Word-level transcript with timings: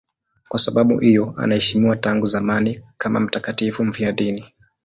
Kwa 0.49 0.59
sababu 0.59 0.99
hiyo 0.99 1.33
anaheshimiwa 1.37 1.95
tangu 1.95 2.25
zamani 2.25 2.83
kama 2.97 3.19
mtakatifu 3.19 3.85
mfiadini. 3.85 4.45